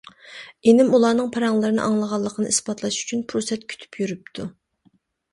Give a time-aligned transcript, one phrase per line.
[0.69, 4.47] ئىنىم ئۇلارنىڭ پاراڭلىرىنى ئاڭلىغانلىقىنى ئىسپاتلاش ئۈچۈن پۇرسەت كۈتۈپ يۈرۈپتۇ.